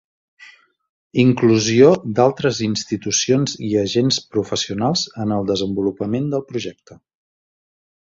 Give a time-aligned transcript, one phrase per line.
[1.23, 1.89] Inclusió
[2.19, 6.99] d'altres institucions i agents professionals en el desenvolupament del projecte.